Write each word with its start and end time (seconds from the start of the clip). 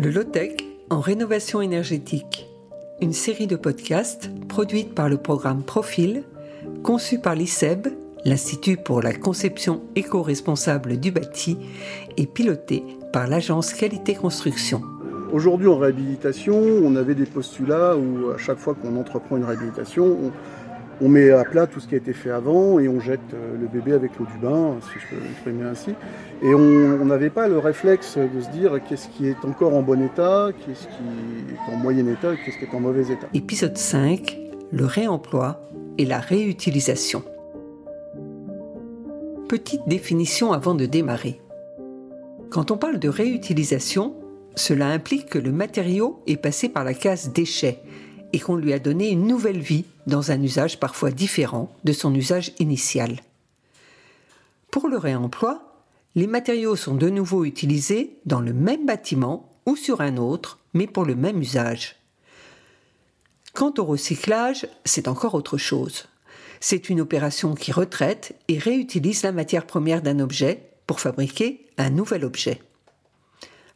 Le 0.00 0.10
Lotec 0.10 0.64
en 0.90 1.00
rénovation 1.00 1.60
énergétique. 1.60 2.46
Une 3.00 3.12
série 3.12 3.48
de 3.48 3.56
podcasts 3.56 4.30
produite 4.46 4.94
par 4.94 5.08
le 5.08 5.16
programme 5.16 5.64
Profil, 5.64 6.22
conçu 6.84 7.18
par 7.18 7.34
l'ICEB, 7.34 7.88
l'Institut 8.24 8.76
pour 8.76 9.02
la 9.02 9.12
conception 9.12 9.82
éco-responsable 9.96 10.98
du 10.98 11.10
bâti, 11.10 11.58
et 12.16 12.26
piloté 12.26 12.84
par 13.12 13.26
l'agence 13.26 13.74
Qualité 13.74 14.14
Construction. 14.14 14.82
Aujourd'hui 15.32 15.66
en 15.66 15.78
réhabilitation, 15.78 16.56
on 16.56 16.94
avait 16.94 17.16
des 17.16 17.26
postulats 17.26 17.96
où 17.96 18.30
à 18.30 18.38
chaque 18.38 18.58
fois 18.58 18.76
qu'on 18.76 18.94
entreprend 18.94 19.36
une 19.36 19.44
réhabilitation, 19.44 20.04
on, 20.04 20.30
on 21.00 21.08
met 21.08 21.30
à 21.30 21.44
plat 21.44 21.66
tout 21.66 21.80
ce 21.80 21.88
qui 21.88 21.94
a 21.94 21.98
été 21.98 22.12
fait 22.12 22.30
avant 22.30 22.78
et 22.78 22.88
on 22.88 23.00
jette 23.00 23.20
euh, 23.34 23.56
le 23.60 23.66
bébé 23.66 23.92
avec 23.92 24.18
l'eau 24.18 24.26
du 24.26 24.38
bain, 24.38 24.76
si 24.82 24.98
je 24.98 25.14
peux 25.14 25.22
l'exprimer 25.22 25.64
ainsi. 25.64 25.94
Et 26.42 26.54
on 26.54 27.04
n'avait 27.04 27.30
pas 27.30 27.48
le 27.48 27.58
réflexe 27.58 28.16
de 28.16 28.40
se 28.40 28.48
dire 28.50 28.78
qu'est-ce 28.88 29.08
qui 29.08 29.26
est 29.26 29.44
encore 29.44 29.74
en 29.74 29.82
bon 29.82 30.00
état, 30.02 30.50
qu'est-ce 30.58 30.86
qui 30.86 30.92
est 30.92 31.72
en 31.72 31.76
moyen 31.76 32.06
état, 32.06 32.34
qu'est-ce 32.36 32.58
qui 32.58 32.64
est 32.64 32.74
en 32.74 32.80
mauvais 32.80 33.12
état. 33.12 33.26
Épisode 33.34 33.76
5, 33.76 34.38
le 34.70 34.84
réemploi 34.84 35.60
et 35.98 36.04
la 36.04 36.18
réutilisation. 36.18 37.22
Petite 39.48 39.88
définition 39.88 40.52
avant 40.52 40.74
de 40.74 40.86
démarrer. 40.86 41.40
Quand 42.50 42.70
on 42.70 42.76
parle 42.76 42.98
de 42.98 43.08
réutilisation, 43.08 44.14
cela 44.54 44.88
implique 44.88 45.26
que 45.26 45.38
le 45.38 45.52
matériau 45.52 46.22
est 46.26 46.36
passé 46.36 46.68
par 46.68 46.84
la 46.84 46.94
case 46.94 47.32
déchets 47.32 47.80
et 48.32 48.40
qu'on 48.40 48.56
lui 48.56 48.72
a 48.72 48.78
donné 48.78 49.08
une 49.08 49.26
nouvelle 49.26 49.60
vie 49.60 49.84
dans 50.06 50.30
un 50.30 50.42
usage 50.42 50.78
parfois 50.80 51.10
différent 51.10 51.74
de 51.84 51.92
son 51.92 52.14
usage 52.14 52.52
initial. 52.58 53.20
Pour 54.70 54.88
le 54.88 54.98
réemploi, 54.98 55.82
les 56.14 56.26
matériaux 56.26 56.76
sont 56.76 56.94
de 56.94 57.08
nouveau 57.08 57.44
utilisés 57.44 58.18
dans 58.26 58.40
le 58.40 58.52
même 58.52 58.86
bâtiment 58.86 59.48
ou 59.66 59.76
sur 59.76 60.00
un 60.00 60.16
autre, 60.16 60.58
mais 60.74 60.86
pour 60.86 61.04
le 61.04 61.14
même 61.14 61.40
usage. 61.40 61.96
Quant 63.54 63.72
au 63.78 63.84
recyclage, 63.84 64.66
c'est 64.84 65.08
encore 65.08 65.34
autre 65.34 65.58
chose. 65.58 66.06
C'est 66.60 66.88
une 66.90 67.00
opération 67.00 67.54
qui 67.54 67.72
retraite 67.72 68.34
et 68.48 68.58
réutilise 68.58 69.22
la 69.22 69.32
matière 69.32 69.66
première 69.66 70.02
d'un 70.02 70.20
objet 70.20 70.70
pour 70.86 71.00
fabriquer 71.00 71.66
un 71.76 71.90
nouvel 71.90 72.24
objet. 72.24 72.60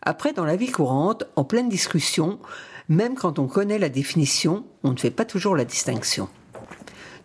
Après, 0.02 0.32
dans 0.32 0.44
la 0.44 0.56
vie 0.56 0.70
courante, 0.70 1.24
en 1.36 1.44
pleine 1.44 1.68
discussion, 1.68 2.40
même 2.88 3.14
quand 3.14 3.38
on 3.38 3.46
connaît 3.46 3.78
la 3.78 3.88
définition, 3.88 4.64
on 4.82 4.92
ne 4.92 4.98
fait 4.98 5.10
pas 5.10 5.24
toujours 5.24 5.56
la 5.56 5.64
distinction. 5.64 6.28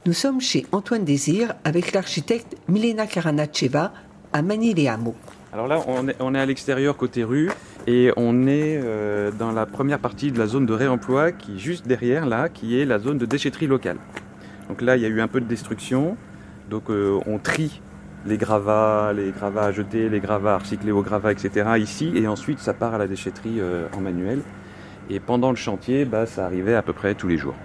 Nous 0.05 0.13
sommes 0.13 0.39
chez 0.39 0.65
Antoine 0.71 1.03
Désir 1.03 1.55
avec 1.63 1.93
l'architecte 1.93 2.55
Milena 2.67 3.07
Karanacheva 3.07 3.93
à 4.33 4.41
Manille-les-Hameaux. 4.41 5.15
Alors 5.51 5.67
là, 5.67 5.81
on 6.19 6.35
est, 6.35 6.39
à 6.39 6.45
l'extérieur 6.45 6.97
côté 6.97 7.23
rue 7.23 7.49
et 7.87 8.11
on 8.17 8.47
est 8.47 8.79
euh, 8.83 9.31
dans 9.31 9.51
la 9.51 9.65
première 9.65 9.99
partie 9.99 10.31
de 10.31 10.37
la 10.37 10.45
zone 10.45 10.65
de 10.65 10.73
réemploi 10.73 11.31
qui 11.31 11.55
est 11.55 11.59
juste 11.59 11.87
derrière 11.87 12.25
là, 12.25 12.49
qui 12.49 12.79
est 12.79 12.85
la 12.85 12.99
zone 12.99 13.17
de 13.17 13.25
déchetterie 13.25 13.67
locale. 13.67 13.97
Donc 14.69 14.81
là, 14.81 14.97
il 14.97 15.01
y 15.01 15.05
a 15.05 15.09
eu 15.09 15.21
un 15.21 15.27
peu 15.27 15.39
de 15.39 15.45
destruction, 15.45 16.17
donc 16.69 16.89
euh, 16.89 17.19
on 17.25 17.39
trie 17.39 17.81
les 18.25 18.37
gravats, 18.37 19.13
les 19.15 19.31
gravats 19.31 19.65
à 19.65 19.71
jeter, 19.71 20.09
les 20.09 20.19
gravats 20.19 20.55
à 20.55 20.57
recycler 20.57 20.91
au 20.91 21.01
gravat, 21.01 21.31
etc. 21.31 21.69
ici 21.79 22.11
et 22.15 22.27
ensuite 22.27 22.59
ça 22.59 22.73
part 22.73 22.93
à 22.93 22.97
la 22.97 23.07
déchetterie 23.07 23.59
euh, 23.59 23.87
en 23.95 24.01
manuel. 24.01 24.41
Et 25.09 25.19
pendant 25.19 25.49
le 25.51 25.55
chantier, 25.55 26.05
bah, 26.05 26.25
ça 26.25 26.45
arrivait 26.45 26.75
à 26.75 26.81
peu 26.81 26.93
près 26.93 27.13
tous 27.13 27.27
les 27.27 27.37
jours. 27.37 27.55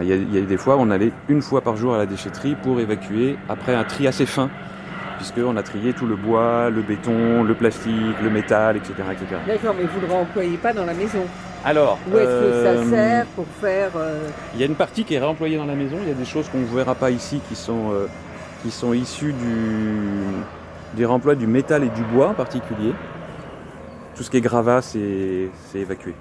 Il 0.00 0.06
y, 0.06 0.12
a, 0.12 0.16
y 0.16 0.38
a 0.38 0.42
des 0.42 0.56
fois, 0.58 0.76
on 0.78 0.90
allait 0.90 1.12
une 1.28 1.40
fois 1.40 1.62
par 1.62 1.76
jour 1.76 1.94
à 1.94 1.98
la 1.98 2.06
déchetterie 2.06 2.54
pour 2.62 2.78
évacuer 2.78 3.36
après 3.48 3.74
un 3.74 3.84
tri 3.84 4.06
assez 4.06 4.26
fin, 4.26 4.50
puisqu'on 5.16 5.56
a 5.56 5.62
trié 5.62 5.94
tout 5.94 6.06
le 6.06 6.14
bois, 6.14 6.68
le 6.68 6.82
béton, 6.82 7.42
le 7.42 7.54
plastique, 7.54 8.20
le 8.22 8.28
métal, 8.30 8.76
etc. 8.76 8.92
etc. 9.10 9.26
D'accord, 9.46 9.74
mais 9.78 9.86
vous 9.86 10.00
ne 10.00 10.06
le 10.06 10.12
réemployez 10.12 10.56
pas 10.58 10.74
dans 10.74 10.84
la 10.84 10.92
maison 10.92 11.20
Alors, 11.64 11.98
Où 12.12 12.16
est-ce 12.18 12.24
que 12.26 12.52
ça 12.52 12.68
euh, 12.70 12.90
sert 12.90 13.26
pour 13.34 13.46
faire... 13.60 13.90
euh, 13.96 14.28
Il 14.54 14.60
y 14.60 14.62
a 14.62 14.66
une 14.66 14.74
partie 14.74 15.04
qui 15.04 15.14
est 15.14 15.18
réemployée 15.18 15.56
dans 15.56 15.66
la 15.66 15.74
maison, 15.74 15.96
il 16.02 16.08
y 16.08 16.12
a 16.12 16.14
des 16.14 16.26
choses 16.26 16.48
qu'on 16.50 16.58
ne 16.60 16.66
verra 16.66 16.94
pas 16.94 17.10
ici 17.10 17.40
qui 17.48 17.56
sont, 17.56 17.90
euh, 17.90 18.06
qui 18.62 18.70
sont 18.70 18.92
issues 18.92 19.32
du, 19.32 20.02
des 20.94 21.06
réemplois 21.06 21.34
du 21.34 21.46
métal 21.46 21.82
et 21.82 21.88
du 21.88 22.02
bois 22.02 22.28
en 22.28 22.34
particulier. 22.34 22.92
Tout 24.14 24.22
ce 24.22 24.30
qui 24.30 24.36
est 24.36 24.42
gravat, 24.42 24.82
c'est 24.82 25.48
évacué. 25.74 26.14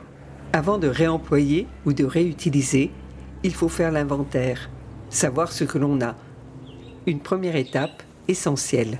Avant 0.58 0.80
de 0.80 0.88
réemployer 0.88 1.68
ou 1.86 1.94
de 1.94 2.04
réutiliser, 2.04 2.90
il 3.44 3.54
faut 3.54 3.70
faire 3.70 3.92
l'inventaire, 3.92 4.72
savoir 5.08 5.52
ce 5.52 5.64
que 5.66 5.78
l'on 5.78 6.02
a. 6.02 6.16
Une 7.06 7.20
première 7.20 7.56
étape 7.56 8.02
essentielle. 8.28 8.98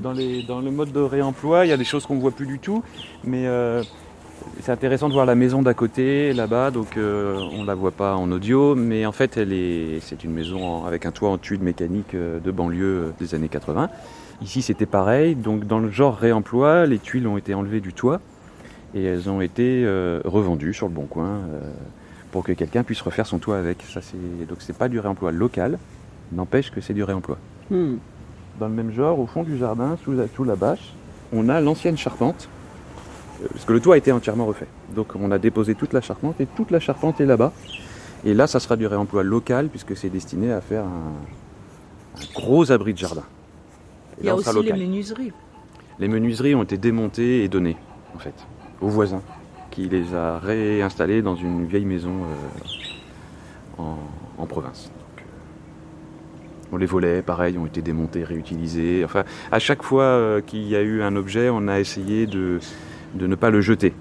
Dans, 0.00 0.12
le 0.12 0.70
mode 0.70 0.92
de 0.92 1.00
réemploi, 1.00 1.66
il 1.66 1.70
y 1.70 1.72
a 1.72 1.76
des 1.76 1.82
choses 1.82 2.06
qu'on 2.06 2.14
ne 2.14 2.20
voit 2.20 2.30
plus 2.30 2.46
du 2.46 2.60
tout, 2.60 2.84
mais 3.24 3.48
euh, 3.48 3.82
c'est 4.60 4.70
intéressant 4.70 5.08
de 5.08 5.14
voir 5.14 5.26
la 5.26 5.34
maison 5.34 5.62
d'à 5.62 5.74
côté, 5.74 6.32
là-bas, 6.32 6.70
donc 6.70 6.96
euh, 6.96 7.36
on 7.52 7.62
ne 7.62 7.66
la 7.66 7.74
voit 7.74 7.90
pas 7.90 8.14
en 8.14 8.30
audio, 8.30 8.76
mais 8.76 9.06
en 9.06 9.12
fait 9.12 9.36
elle 9.36 9.52
est, 9.52 9.98
c'est 10.00 10.22
une 10.22 10.30
maison 10.30 10.84
avec 10.84 11.06
un 11.06 11.10
toit 11.10 11.30
en 11.30 11.38
tuile 11.38 11.62
mécanique 11.62 12.14
euh, 12.14 12.38
de 12.38 12.52
banlieue 12.52 13.14
des 13.18 13.34
années 13.34 13.48
80. 13.48 13.90
Ici 14.42 14.62
c'était 14.62 14.86
pareil, 14.86 15.34
donc 15.34 15.66
dans 15.66 15.80
le 15.80 15.90
genre 15.90 16.16
réemploi, 16.16 16.86
les 16.86 17.00
tuiles 17.00 17.26
ont 17.26 17.36
été 17.36 17.52
enlevées 17.52 17.80
du 17.80 17.92
toit 17.92 18.20
et 18.94 19.04
elles 19.04 19.28
ont 19.30 19.40
été 19.40 19.84
euh, 19.84 20.20
revendues 20.24 20.74
sur 20.74 20.88
le 20.88 20.94
bon 20.94 21.06
coin 21.06 21.26
euh, 21.28 21.60
pour 22.32 22.44
que 22.44 22.52
quelqu'un 22.52 22.82
puisse 22.82 23.00
refaire 23.02 23.26
son 23.26 23.38
toit 23.38 23.58
avec. 23.58 23.82
Ça, 23.92 24.00
c'est, 24.02 24.46
donc 24.48 24.58
c'est 24.60 24.76
pas 24.76 24.88
du 24.88 24.98
réemploi 24.98 25.32
local, 25.32 25.78
n'empêche 26.32 26.70
que 26.70 26.80
c'est 26.80 26.94
du 26.94 27.02
réemploi. 27.04 27.38
Hmm. 27.70 27.96
Dans 28.58 28.68
le 28.68 28.74
même 28.74 28.92
genre, 28.92 29.18
au 29.18 29.26
fond 29.26 29.42
du 29.42 29.56
jardin, 29.56 29.96
sous 30.04 30.12
la, 30.12 30.24
sous 30.34 30.44
la 30.44 30.56
bâche, 30.56 30.92
on 31.32 31.48
a 31.48 31.60
l'ancienne 31.60 31.96
charpente, 31.96 32.48
euh, 33.42 33.46
parce 33.52 33.64
que 33.64 33.72
le 33.72 33.80
toit 33.80 33.94
a 33.94 33.98
été 33.98 34.12
entièrement 34.12 34.46
refait. 34.46 34.66
Donc 34.94 35.14
on 35.14 35.30
a 35.30 35.38
déposé 35.38 35.74
toute 35.74 35.92
la 35.92 36.00
charpente 36.00 36.40
et 36.40 36.46
toute 36.46 36.70
la 36.70 36.80
charpente 36.80 37.20
est 37.20 37.26
là-bas. 37.26 37.52
Et 38.24 38.34
là, 38.34 38.46
ça 38.46 38.60
sera 38.60 38.76
du 38.76 38.86
réemploi 38.86 39.22
local 39.22 39.68
puisque 39.68 39.96
c'est 39.96 40.10
destiné 40.10 40.52
à 40.52 40.60
faire 40.60 40.84
un, 40.84 41.12
un 42.20 42.34
gros 42.34 42.70
abri 42.70 42.92
de 42.92 42.98
jardin. 42.98 43.22
Et 44.18 44.24
Il 44.24 44.26
y 44.26 44.28
a 44.28 44.34
aussi 44.34 44.48
les 44.50 44.54
local. 44.56 44.78
menuiseries. 44.78 45.32
Les 45.98 46.08
menuiseries 46.08 46.54
ont 46.54 46.62
été 46.64 46.76
démontées 46.76 47.44
et 47.44 47.48
données, 47.48 47.76
en 48.14 48.18
fait, 48.18 48.34
aux 48.80 48.88
voisins, 48.88 49.22
qui 49.70 49.88
les 49.88 50.14
a 50.14 50.38
réinstallées 50.38 51.22
dans 51.22 51.36
une 51.36 51.66
vieille 51.66 51.84
maison 51.84 52.12
euh, 53.78 53.82
en, 54.38 54.46
province. 54.46 54.90
Donc, 54.98 55.22
euh, 55.24 56.72
on 56.72 56.76
les 56.76 56.86
volets, 56.86 57.22
pareil, 57.22 57.56
ont 57.58 57.66
été 57.66 57.82
démontés, 57.82 58.24
réutilisés. 58.24 59.02
Enfin, 59.04 59.24
à 59.52 59.58
chaque 59.58 59.82
fois 59.82 60.04
euh, 60.04 60.40
qu'il 60.40 60.66
y 60.66 60.76
a 60.76 60.82
eu 60.82 61.02
un 61.02 61.14
objet, 61.16 61.50
on 61.50 61.68
a 61.68 61.78
essayé 61.78 62.26
de, 62.26 62.58
de 63.14 63.26
ne 63.26 63.34
pas 63.34 63.50
le 63.50 63.60
jeter. 63.60 63.94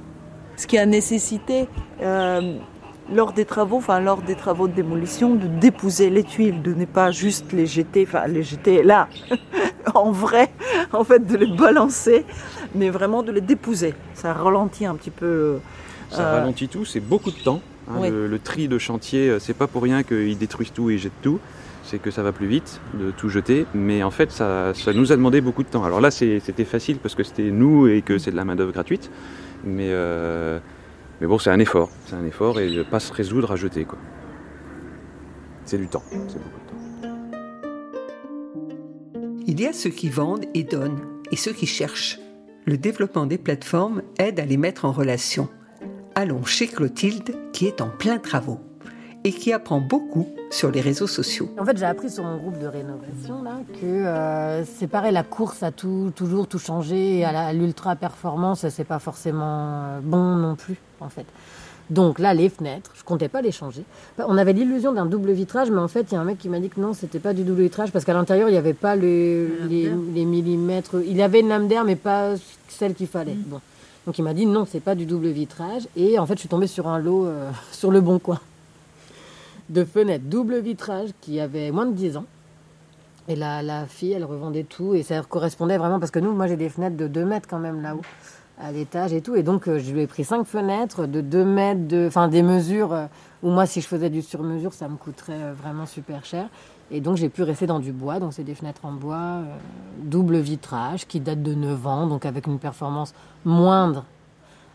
Ce 0.56 0.68
qui 0.68 0.78
a 0.78 0.86
nécessité, 0.86 1.68
lors 2.02 3.34
des 3.34 3.46
travaux, 3.46 3.78
enfin 3.78 4.00
lors 4.00 4.22
des 4.22 4.36
travaux 4.36 4.68
de 4.68 4.74
démolition, 4.74 5.36
de 5.36 5.48
dépouser 5.48 6.10
les 6.10 6.24
tuiles, 6.24 6.62
de 6.62 6.74
ne 6.74 6.86
pas 6.86 7.12
juste 7.12 7.54
les 7.54 7.66
jeter, 7.66 8.06
enfin 8.08 8.28
les 8.28 8.44
jeter 8.44 8.84
là, 8.84 9.08
en 9.96 10.12
vrai, 10.12 10.50
en 10.94 11.04
fait 11.04 11.26
de 11.26 11.38
les 11.38 11.48
balancer, 11.48 12.26
mais 12.76 12.90
vraiment 12.90 13.24
de 13.24 13.32
les 13.32 13.42
dépouser. 13.42 13.94
Ça 14.14 14.34
ralentit 14.34 14.86
un 14.86 14.96
petit 14.96 15.12
peu. 15.12 15.60
Ça 16.10 16.22
Euh, 16.28 16.40
ralentit 16.40 16.68
tout, 16.68 16.86
c'est 16.86 17.00
beaucoup 17.00 17.32
de 17.32 17.38
temps. 17.38 17.62
hein. 17.90 17.94
oui. 18.00 18.10
le, 18.10 18.28
le 18.28 18.40
tri 18.40 18.68
de 18.68 18.78
chantier, 18.78 19.30
euh, 19.30 19.40
c'est 19.40 19.54
pas 19.54 19.68
pour 19.68 19.84
rien 19.84 20.04
qu'ils 20.04 20.38
détruisent 20.38 20.74
tout 20.74 20.90
et 20.90 20.98
jettent 20.98 21.22
tout. 21.22 21.40
C'est 21.84 21.98
que 22.00 22.12
ça 22.12 22.22
va 22.22 22.32
plus 22.32 22.46
vite 22.46 22.80
de 22.94 23.10
tout 23.10 23.30
jeter, 23.30 23.66
mais 23.74 24.04
en 24.04 24.12
fait 24.12 24.32
ça, 24.32 24.74
ça 24.76 24.94
nous 24.94 25.12
a 25.12 25.16
demandé 25.16 25.42
beaucoup 25.42 25.64
de 25.64 25.70
temps. 25.70 25.84
Alors 25.84 26.02
là 26.02 26.12
c'était 26.12 26.64
facile 26.66 26.98
parce 27.00 27.16
que 27.16 27.24
c'était 27.24 27.50
nous 27.50 27.88
et 27.88 28.04
que 28.04 28.20
c'est 28.20 28.30
de 28.30 28.36
la 28.36 28.46
main 28.46 28.56
d'œuvre 28.56 28.72
gratuite, 28.74 29.10
mais 29.64 29.88
euh, 29.90 30.60
mais 31.20 31.26
bon 31.26 31.40
c'est 31.40 31.50
un 31.50 31.58
effort, 31.58 31.90
c'est 32.06 32.16
un 32.16 32.26
effort 32.26 32.60
et 32.60 32.70
ne 32.70 32.84
pas 32.84 33.00
se 33.00 33.12
résoudre 33.12 33.52
à 33.54 33.56
jeter. 33.56 33.88
C'est 35.66 35.78
du 35.80 35.88
temps, 35.88 36.04
c'est 36.12 36.18
beaucoup 36.38 36.60
de 36.60 36.70
temps. 36.70 36.89
Il 39.52 39.60
y 39.60 39.66
a 39.66 39.74
ceux 39.74 39.90
qui 39.90 40.10
vendent 40.10 40.46
et 40.54 40.62
donnent 40.62 41.02
et 41.32 41.36
ceux 41.36 41.54
qui 41.54 41.66
cherchent. 41.66 42.20
Le 42.68 42.78
développement 42.78 43.26
des 43.26 43.40
plateformes 43.40 44.04
aide 44.20 44.40
à 44.40 44.46
les 44.46 44.58
mettre 44.58 44.86
en 44.86 44.92
relation. 44.92 45.50
Allons 46.14 46.44
chez 46.44 46.68
Clotilde 46.68 47.36
qui 47.52 47.66
est 47.66 47.82
en 47.82 47.90
plein 47.90 48.20
travaux 48.20 48.60
et 49.24 49.32
qui 49.32 49.52
apprend 49.52 49.82
beaucoup 49.82 50.28
sur 50.52 50.70
les 50.70 50.82
réseaux 50.82 51.08
sociaux. 51.08 51.50
En 51.58 51.66
fait, 51.66 51.76
j'ai 51.80 51.86
appris 51.86 52.12
sur 52.12 52.26
mon 52.26 52.38
groupe 52.38 52.60
de 52.60 52.68
rénovation 52.68 53.42
là 53.42 53.58
que 53.82 53.88
euh, 53.88 54.64
c'est 54.66 54.86
pareil, 54.86 55.14
la 55.14 55.24
course 55.24 55.64
à 55.64 55.72
tout, 55.72 56.14
toujours 56.16 56.48
tout 56.48 56.60
changer, 56.60 57.26
à 57.26 57.52
l'ultra 57.52 57.96
performance, 57.96 58.70
c'est 58.70 58.84
pas 58.84 59.00
forcément 59.00 59.86
euh, 59.86 60.00
bon 60.04 60.36
non 60.36 60.56
plus, 60.58 60.78
en 61.00 61.10
fait. 61.10 61.26
Donc 61.90 62.20
là, 62.20 62.34
les 62.34 62.50
fenêtres, 62.50 62.92
je 62.96 63.04
comptais 63.04 63.30
pas 63.30 63.42
les 63.42 63.52
changer. 63.52 63.84
Bah, 64.18 64.26
On 64.28 64.38
avait 64.38 64.54
l'illusion 64.54 64.94
d'un 64.94 65.06
double 65.06 65.32
vitrage, 65.32 65.72
mais 65.72 65.80
en 65.80 65.88
fait, 65.88 66.08
il 66.12 66.14
y 66.14 66.18
a 66.18 66.22
un 66.22 66.24
mec 66.24 66.38
qui 66.38 66.50
m'a 66.50 66.60
dit 66.60 66.70
que 66.70 66.80
non, 66.80 66.94
c'était 66.94 67.20
pas 67.20 67.34
du 67.34 67.44
double 67.44 67.64
vitrage 67.64 67.92
parce 67.92 68.06
qu'à 68.06 68.14
l'intérieur, 68.14 68.50
il 68.50 68.52
n'y 68.52 68.58
avait 68.58 68.74
pas 68.74 68.96
les, 68.96 69.48
millimètres. 70.14 70.96
Il 71.06 71.18
y 71.18 71.22
avait 71.22 71.40
une 71.40 71.50
lame 71.50 71.68
d'air, 71.68 71.84
mais 71.84 71.96
pas 71.96 72.36
celle 72.68 72.94
qu'il 72.94 73.08
fallait. 73.08 73.34
Bon. 73.34 73.60
Donc 74.06 74.18
il 74.18 74.24
m'a 74.24 74.34
dit 74.34 74.46
non, 74.46 74.66
c'est 74.70 74.80
pas 74.80 74.96
du 74.96 75.06
double 75.06 75.30
vitrage. 75.30 75.88
Et 75.96 76.20
en 76.20 76.26
fait, 76.26 76.36
je 76.36 76.40
suis 76.40 76.50
tombée 76.50 76.68
sur 76.68 76.88
un 76.88 77.00
lot 77.00 77.26
euh, 77.26 77.50
sur 77.72 77.92
le 77.92 78.02
bon 78.02 78.20
coin 78.20 78.40
de 79.70 79.84
fenêtres 79.84 80.26
double 80.26 80.60
vitrage 80.60 81.10
qui 81.22 81.40
avait 81.40 81.72
moins 81.72 81.86
de 81.86 81.94
10 81.94 82.18
ans. 82.18 82.26
Et 83.28 83.36
la, 83.36 83.62
la 83.62 83.86
fille, 83.86 84.14
elle 84.14 84.26
revendait 84.26 84.64
tout 84.64 84.96
et 84.96 85.04
ça 85.04 85.22
correspondait 85.22 85.78
vraiment 85.78 86.00
parce 86.00 86.10
que 86.12 86.18
nous, 86.18 86.34
moi 86.34 86.48
j'ai 86.48 86.56
des 86.56 86.70
fenêtres 86.70 86.98
de 86.98 87.08
2 87.08 87.26
mètres 87.26 87.48
quand 87.48 87.60
même 87.60 87.82
là-haut. 87.82 88.02
À 88.60 88.72
l'étage 88.72 89.14
et 89.14 89.22
tout. 89.22 89.36
Et 89.36 89.44
donc, 89.44 89.68
euh, 89.68 89.80
je 89.80 89.92
lui 89.92 90.02
ai 90.02 90.08
pris 90.08 90.24
cinq 90.24 90.46
fenêtres 90.46 91.06
de 91.06 91.22
2 91.22 91.46
mètres, 91.46 91.88
de, 91.88 92.06
enfin 92.08 92.28
des 92.28 92.44
mesures 92.44 92.94
euh, 92.94 93.06
où 93.42 93.50
moi, 93.50 93.66
si 93.66 93.82
je 93.82 93.88
faisais 93.88 94.10
du 94.10 94.22
sur-mesure, 94.22 94.74
ça 94.74 94.88
me 94.88 94.98
coûterait 94.98 95.42
euh, 95.42 95.54
vraiment 95.54 95.86
super 95.86 96.26
cher. 96.26 96.48
Et 96.92 97.02
donc, 97.02 97.18
j'ai 97.18 97.30
pu 97.30 97.44
rester 97.44 97.68
dans 97.68 97.80
du 97.80 97.92
bois. 97.92 98.20
Donc, 98.20 98.34
c'est 98.34 98.44
des 98.44 98.56
fenêtres 98.56 98.84
en 98.84 98.92
bois, 98.92 99.16
euh, 99.16 99.44
double 100.04 100.38
vitrage, 100.40 101.08
qui 101.08 101.20
datent 101.20 101.44
de 101.44 101.54
9 101.54 101.88
ans, 101.88 102.08
donc 102.08 102.26
avec 102.26 102.48
une 102.48 102.60
performance 102.60 103.14
moindre, 103.46 104.06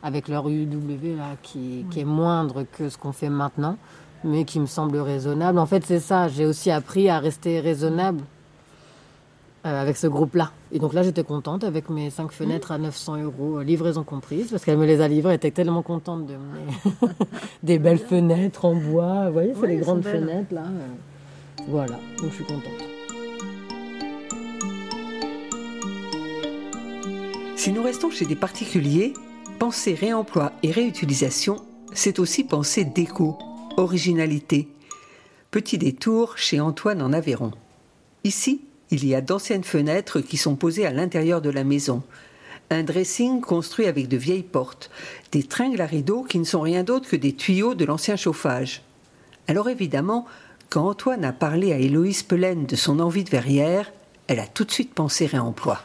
avec 0.02 0.28
leur 0.28 0.48
UW 0.48 1.16
là, 1.16 1.36
qui, 1.42 1.84
qui 1.90 2.00
est 2.00 2.04
moindre 2.04 2.64
que 2.72 2.88
ce 2.88 2.96
qu'on 2.96 3.12
fait 3.12 3.30
maintenant, 3.30 3.76
mais 4.22 4.44
qui 4.44 4.60
me 4.60 4.66
semble 4.66 4.98
raisonnable. 4.98 5.58
En 5.58 5.66
fait, 5.66 5.84
c'est 5.84 6.00
ça. 6.00 6.28
J'ai 6.28 6.46
aussi 6.46 6.70
appris 6.70 7.10
à 7.10 7.18
rester 7.18 7.60
raisonnable 7.60 8.22
euh, 9.66 9.80
avec 9.82 9.96
ce 9.96 10.06
groupe-là. 10.06 10.52
Et 10.72 10.78
donc 10.78 10.92
là, 10.92 11.02
j'étais 11.02 11.24
contente 11.24 11.64
avec 11.64 11.88
mes 11.88 12.10
cinq 12.10 12.32
fenêtres 12.32 12.70
à 12.72 12.78
900 12.78 13.16
euros, 13.22 13.58
euh, 13.58 13.64
livraison 13.64 14.04
comprise, 14.04 14.50
parce 14.50 14.64
qu'elle 14.64 14.76
me 14.78 14.86
les 14.86 15.00
a 15.00 15.08
livrées. 15.08 15.30
Elle 15.30 15.36
était 15.36 15.50
tellement 15.50 15.82
contente 15.82 16.26
de 16.26 16.34
me 16.34 17.08
des 17.62 17.78
belles 17.78 17.98
fenêtres 17.98 18.64
en 18.64 18.74
bois. 18.74 19.26
Vous 19.28 19.32
voyez, 19.32 19.52
c'est 19.54 19.60
Oui, 19.60 19.68
les 19.68 19.76
grandes 19.76 20.04
fenêtres 20.04 20.52
là. 20.54 20.64
euh, 20.64 21.64
Voilà, 21.68 21.98
donc 22.20 22.30
je 22.30 22.34
suis 22.34 22.44
contente. 22.44 22.72
Si 27.56 27.72
nous 27.72 27.82
restons 27.82 28.10
chez 28.10 28.26
des 28.26 28.36
particuliers, 28.36 29.14
penser 29.58 29.94
réemploi 29.94 30.52
et 30.62 30.70
réutilisation, 30.70 31.56
c'est 31.94 32.18
aussi 32.18 32.44
penser 32.44 32.84
déco, 32.84 33.38
originalité. 33.78 34.68
Petit 35.50 35.78
détour 35.78 36.36
chez 36.36 36.60
Antoine 36.60 37.00
en 37.00 37.12
Aveyron. 37.12 37.52
Ici, 38.24 38.62
il 38.94 39.04
y 39.04 39.14
a 39.16 39.20
d'anciennes 39.20 39.64
fenêtres 39.64 40.20
qui 40.20 40.36
sont 40.36 40.54
posées 40.54 40.86
à 40.86 40.92
l'intérieur 40.92 41.42
de 41.42 41.50
la 41.50 41.64
maison. 41.64 42.02
Un 42.70 42.84
dressing 42.84 43.40
construit 43.40 43.86
avec 43.86 44.06
de 44.06 44.16
vieilles 44.16 44.44
portes, 44.44 44.88
des 45.32 45.42
tringles 45.42 45.80
à 45.80 45.86
rideaux 45.86 46.22
qui 46.22 46.38
ne 46.38 46.44
sont 46.44 46.60
rien 46.60 46.84
d'autre 46.84 47.08
que 47.10 47.16
des 47.16 47.34
tuyaux 47.34 47.74
de 47.74 47.84
l'ancien 47.84 48.14
chauffage. 48.14 48.82
Alors 49.48 49.68
évidemment, 49.68 50.26
quand 50.70 50.88
Antoine 50.88 51.24
a 51.24 51.32
parlé 51.32 51.72
à 51.72 51.78
Héloïse 51.78 52.22
Pelaine 52.22 52.66
de 52.66 52.76
son 52.76 53.00
envie 53.00 53.24
de 53.24 53.30
verrière, 53.30 53.92
elle 54.28 54.38
a 54.38 54.46
tout 54.46 54.64
de 54.64 54.70
suite 54.70 54.94
pensé 54.94 55.26
réemploi. 55.26 55.84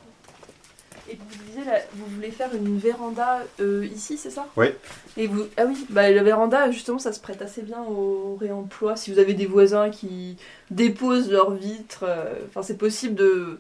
Vous 1.94 2.06
voulez 2.16 2.32
faire 2.32 2.54
une 2.56 2.78
véranda 2.78 3.46
euh, 3.60 3.86
ici, 3.86 4.18
c'est 4.18 4.30
ça? 4.30 4.48
Oui. 4.56 4.68
Et 5.18 5.28
vous, 5.28 5.46
ah 5.58 5.66
oui, 5.66 5.86
bah 5.90 6.10
la 6.10 6.24
véranda, 6.24 6.72
justement, 6.72 7.00
ça 7.00 7.14
se 7.14 7.20
prête 7.20 7.42
assez 7.42 7.62
bien 7.62 7.82
au 7.84 8.38
réemploi. 8.40 8.96
Si 8.96 9.12
vous 9.12 9.20
avez 9.20 9.34
des 9.34 9.46
voisins 9.46 9.90
qui 9.90 10.38
déposent 10.72 11.32
leurs 11.32 11.52
vitres, 11.52 12.06
euh, 12.08 12.34
enfin, 12.48 12.64
c'est 12.64 12.78
possible 12.78 13.16
de. 13.16 13.60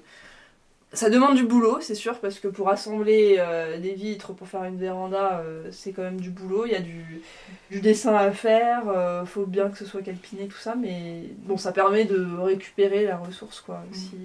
Ça 0.91 1.11
demande 1.11 1.35
du 1.35 1.43
boulot, 1.43 1.77
c'est 1.81 1.93
sûr, 1.93 2.17
parce 2.19 2.39
que 2.39 2.47
pour 2.47 2.67
assembler 2.69 3.35
euh, 3.37 3.77
des 3.77 3.93
vitres 3.93 4.33
pour 4.33 4.47
faire 4.47 4.63
une 4.63 4.77
véranda, 4.77 5.39
euh, 5.39 5.69
c'est 5.71 5.91
quand 5.91 6.01
même 6.01 6.19
du 6.19 6.31
boulot. 6.31 6.65
Il 6.65 6.71
y 6.71 6.75
a 6.75 6.81
du, 6.81 7.21
du 7.69 7.79
dessin 7.79 8.15
à 8.15 8.31
faire, 8.31 8.89
euh, 8.89 9.23
faut 9.23 9.45
bien 9.45 9.69
que 9.69 9.77
ce 9.77 9.85
soit 9.85 10.01
calpiné, 10.01 10.47
tout 10.47 10.57
ça, 10.57 10.73
mais 10.73 11.25
bon, 11.43 11.57
ça 11.57 11.71
permet 11.73 12.05
de 12.05 12.25
récupérer 12.41 13.05
la 13.05 13.17
ressource, 13.17 13.61
quoi, 13.61 13.83
aussi. 13.91 14.15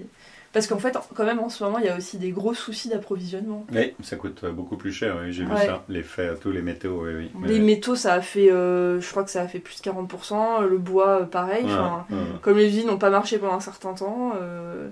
Parce 0.55 0.67
qu'en 0.67 0.79
fait, 0.79 0.97
quand 1.13 1.25
même, 1.25 1.39
en 1.39 1.49
ce 1.49 1.61
moment, 1.65 1.79
il 1.79 1.85
y 1.85 1.89
a 1.89 1.97
aussi 1.97 2.17
des 2.17 2.31
gros 2.31 2.53
soucis 2.53 2.87
d'approvisionnement. 2.87 3.65
Oui, 3.73 3.93
ça 4.01 4.15
coûte 4.15 4.45
euh, 4.45 4.51
beaucoup 4.51 4.77
plus 4.77 4.93
cher, 4.93 5.17
oui, 5.21 5.33
j'ai 5.33 5.43
vu 5.43 5.51
ça. 5.57 5.83
Les 5.89 6.01
faits, 6.01 6.39
tous 6.39 6.51
les 6.51 6.61
météos, 6.61 7.03
oui, 7.05 7.13
oui. 7.13 7.31
Les 7.43 7.59
métaux, 7.59 7.97
ça 7.97 8.13
a 8.13 8.21
fait, 8.21 8.49
euh, 8.53 9.01
je 9.01 9.11
crois 9.11 9.25
que 9.25 9.31
ça 9.31 9.41
a 9.41 9.47
fait 9.49 9.59
plus 9.59 9.75
de 9.75 9.81
40%. 9.81 10.61
Le 10.61 10.77
bois, 10.77 11.23
euh, 11.23 11.25
pareil. 11.25 11.65
Enfin. 11.65 12.05
Comme 12.41 12.57
les 12.57 12.69
usines 12.69 12.87
n'ont 12.87 12.97
pas 12.97 13.09
marché 13.09 13.37
pendant 13.37 13.55
un 13.55 13.59
certain 13.59 13.93
temps. 13.93 14.31
euh, 14.41 14.87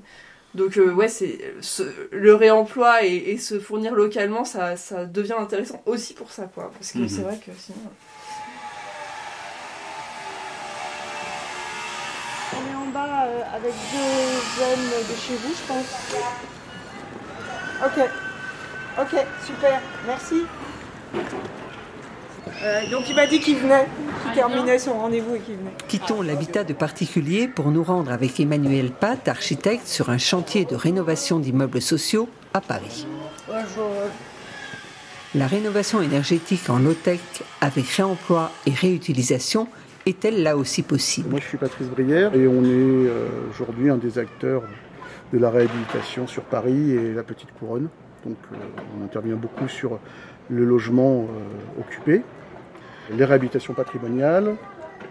donc, 0.53 0.77
euh, 0.77 0.91
ouais, 0.93 1.07
c'est 1.07 1.39
ce- 1.61 1.81
le 2.11 2.35
réemploi 2.35 3.05
et, 3.05 3.15
et 3.31 3.37
se 3.37 3.57
fournir 3.57 3.93
localement, 3.95 4.43
ça, 4.43 4.75
ça 4.75 5.05
devient 5.05 5.33
intéressant 5.39 5.81
aussi 5.85 6.13
pour 6.13 6.29
ça, 6.31 6.43
quoi. 6.53 6.71
Parce 6.77 6.91
que 6.91 6.99
Mhm. 6.99 7.07
c'est 7.07 7.21
vrai 7.21 7.37
que 7.37 7.51
sinon. 7.57 7.77
On 12.75 12.91
euh, 13.23 13.55
avec 13.55 13.73
deux 13.91 14.33
jeunes 14.57 14.89
de 15.09 15.15
chez 15.15 15.35
vous, 15.35 15.53
je 15.53 15.63
pense. 15.67 15.91
Ok. 17.85 18.09
Ok, 19.01 19.25
super. 19.45 19.81
Merci. 20.05 20.45
Euh, 22.63 22.89
donc 22.91 23.09
il 23.09 23.15
m'a 23.15 23.25
dit 23.25 23.39
qu'il 23.39 23.57
venait, 23.57 23.87
qu'il 24.23 24.33
terminait 24.33 24.79
son 24.79 24.93
rendez-vous 24.93 25.35
et 25.35 25.39
qu'il 25.39 25.55
venait. 25.55 25.71
Quittons 25.87 26.21
l'habitat 26.21 26.63
de 26.63 26.73
particulier 26.73 27.47
pour 27.47 27.71
nous 27.71 27.83
rendre 27.83 28.11
avec 28.11 28.39
Emmanuel 28.39 28.91
Pat, 28.91 29.27
architecte, 29.27 29.87
sur 29.87 30.09
un 30.09 30.17
chantier 30.17 30.65
de 30.65 30.75
rénovation 30.75 31.39
d'immeubles 31.39 31.81
sociaux 31.81 32.29
à 32.53 32.61
Paris. 32.61 33.07
La 35.35 35.47
rénovation 35.47 36.01
énergétique 36.01 36.69
en 36.69 36.77
low-tech 36.77 37.19
avec 37.59 37.87
réemploi 37.87 38.51
et 38.67 38.71
réutilisation 38.71 39.67
est-elle 40.05 40.43
là 40.43 40.57
aussi 40.57 40.81
possible 40.83 41.29
Moi, 41.29 41.39
je 41.39 41.45
suis 41.45 41.57
Patrice 41.57 41.87
Brière 41.87 42.35
et 42.35 42.47
on 42.47 42.63
est 42.63 42.67
euh, 42.67 43.27
aujourd'hui 43.49 43.89
un 43.89 43.97
des 43.97 44.19
acteurs 44.19 44.63
de 45.31 45.37
la 45.37 45.49
réhabilitation 45.49 46.27
sur 46.27 46.43
Paris 46.43 46.91
et 46.91 47.13
la 47.13 47.23
Petite 47.23 47.51
Couronne. 47.53 47.87
Donc, 48.25 48.37
euh, 48.51 48.55
on 48.99 49.03
intervient 49.03 49.35
beaucoup 49.35 49.67
sur 49.67 49.99
le 50.49 50.65
logement 50.65 51.23
euh, 51.23 51.81
occupé, 51.81 52.21
les 53.11 53.25
réhabilitations 53.25 53.73
patrimoniales 53.73 54.55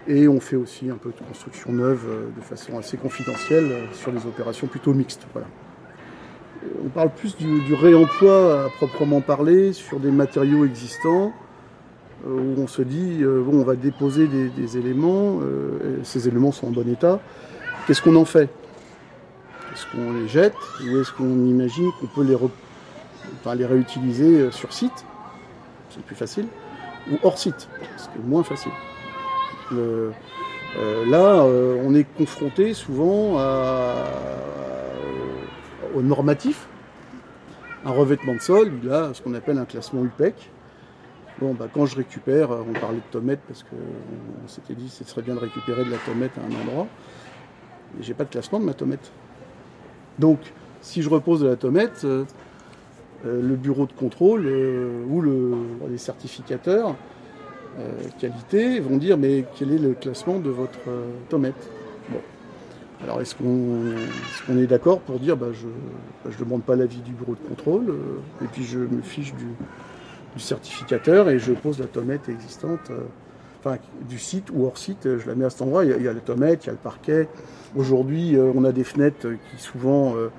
et 0.07 0.27
on 0.27 0.39
fait 0.39 0.55
aussi 0.55 0.89
un 0.89 0.97
peu 0.97 1.09
de 1.09 1.27
construction 1.27 1.71
neuve 1.71 2.05
de 2.35 2.41
façon 2.41 2.77
assez 2.77 2.97
confidentielle 2.97 3.71
sur 3.93 4.11
des 4.11 4.25
opérations 4.25 4.67
plutôt 4.67 4.93
mixtes. 4.93 5.25
Voilà. 5.33 5.47
On 6.83 6.89
parle 6.89 7.09
plus 7.09 7.35
du, 7.35 7.61
du 7.61 7.73
réemploi 7.73 8.65
à 8.65 8.69
proprement 8.69 9.21
parler 9.21 9.73
sur 9.73 9.99
des 9.99 10.11
matériaux 10.11 10.65
existants 10.65 11.33
où 12.27 12.61
on 12.61 12.67
se 12.67 12.81
dit, 12.81 13.19
euh, 13.21 13.41
bon, 13.41 13.59
on 13.59 13.63
va 13.63 13.75
déposer 13.75 14.27
des, 14.27 14.77
éléments, 14.77 15.39
euh, 15.41 15.99
ces 16.03 16.27
éléments 16.27 16.51
sont 16.51 16.67
en 16.67 16.71
bon 16.71 16.87
état, 16.87 17.19
qu'est-ce 17.85 18.01
qu'on 18.01 18.15
en 18.15 18.25
fait? 18.25 18.49
Est-ce 19.73 19.85
qu'on 19.91 20.13
les 20.13 20.27
jette 20.27 20.53
ou 20.83 20.99
est-ce 20.99 21.11
qu'on 21.11 21.45
imagine 21.45 21.89
qu'on 21.99 22.07
peut 22.07 22.23
les, 22.23 22.37
les 23.57 23.65
réutiliser 23.65 24.41
euh, 24.41 24.51
sur 24.51 24.71
site? 24.71 25.05
C'est 25.89 26.03
plus 26.03 26.15
facile. 26.15 26.47
Ou 27.11 27.17
hors 27.23 27.37
site, 27.37 27.67
c'est 27.97 28.09
moins 28.23 28.43
facile. 28.43 28.71
Le- 29.71 30.11
euh, 30.77 31.05
là, 31.05 31.43
euh, 31.43 31.77
on 31.83 31.93
est 31.93 32.05
confronté 32.17 32.73
souvent 32.73 33.37
au 35.93 36.01
normatif. 36.01 36.67
Un 37.85 37.91
revêtement 37.91 38.33
de 38.33 38.39
sol, 38.39 38.71
il 38.81 38.89
a 38.91 39.13
ce 39.13 39.21
qu'on 39.21 39.33
appelle 39.33 39.57
un 39.57 39.65
classement 39.65 40.03
UPEC. 40.03 40.49
Bon, 41.43 41.53
bah, 41.53 41.67
quand 41.73 41.85
je 41.85 41.97
récupère, 41.97 42.51
euh, 42.53 42.63
on 42.65 42.71
parlait 42.79 42.99
de 42.99 43.11
tomate 43.11 43.41
parce 43.45 43.63
qu'on 43.63 44.47
s'était 44.47 44.75
dit 44.75 44.85
que 44.85 44.91
ce 44.93 45.03
serait 45.03 45.23
bien 45.23 45.33
de 45.35 45.41
récupérer 45.41 45.83
de 45.83 45.91
la 45.91 45.97
tomate 45.97 46.31
à 46.37 46.41
un 46.41 46.61
endroit. 46.61 46.87
Mais 47.97 48.01
j'ai 48.01 48.13
pas 48.13 48.23
de 48.23 48.29
classement 48.29 48.61
de 48.61 48.63
ma 48.63 48.73
tomate. 48.73 49.11
Donc, 50.19 50.39
si 50.81 51.01
je 51.01 51.09
repose 51.09 51.41
de 51.41 51.47
la 51.47 51.57
tomate, 51.57 52.05
euh, 52.05 52.23
euh, 53.25 53.41
le 53.41 53.55
bureau 53.57 53.85
de 53.85 53.91
contrôle 53.91 54.43
euh, 54.45 55.03
ou 55.09 55.19
le- 55.19 55.53
les 55.89 55.97
certificateurs 55.97 56.95
euh, 57.77 57.91
qualité 58.21 58.79
vont 58.79 58.95
dire 58.95 59.17
mais 59.17 59.43
quel 59.57 59.73
est 59.73 59.79
le 59.79 59.95
classement 59.95 60.39
de 60.39 60.49
votre 60.49 60.79
euh, 60.87 61.09
tomate 61.29 61.55
Bon. 62.09 62.21
Alors 63.03 63.19
est-ce 63.19 63.35
qu'on 63.35 64.55
est, 64.57 64.61
est 64.63 64.67
d'accord 64.67 64.99
pour 65.01 65.19
dire 65.19 65.35
bah, 65.35 65.47
je 65.51 65.67
ne 66.29 66.39
demande 66.45 66.63
pas 66.63 66.77
l'avis 66.77 67.01
du 67.01 67.11
bureau 67.11 67.35
de 67.35 67.49
contrôle 67.49 67.89
euh, 67.89 68.43
et 68.45 68.47
puis 68.47 68.63
je 68.63 68.79
me 68.79 69.01
fiche 69.01 69.33
du, 69.33 69.47
du 70.35 70.39
certificateur 70.41 71.29
et 71.29 71.39
je 71.39 71.53
pose 71.53 71.79
la 71.79 71.85
tomate 71.85 72.27
existante, 72.29 72.89
euh, 72.89 73.01
enfin 73.59 73.77
du 74.09 74.17
site 74.19 74.49
ou 74.53 74.65
hors 74.65 74.77
site, 74.77 75.17
je 75.19 75.27
la 75.27 75.35
mets 75.35 75.45
à 75.45 75.49
cet 75.49 75.61
endroit. 75.61 75.85
Il 75.85 76.01
y 76.01 76.07
a, 76.07 76.13
la 76.13 76.19
tomate, 76.19 76.63
il 76.63 76.67
y 76.67 76.69
a 76.69 76.73
le 76.73 76.77
parquet. 76.79 77.27
Aujourd'hui, 77.75 78.35
euh, 78.35 78.51
on 78.55 78.63
a 78.65 78.71
des 78.71 78.83
fenêtres 78.83 79.27
qui 79.51 79.61
souvent 79.61 80.15
euh, 80.15 80.29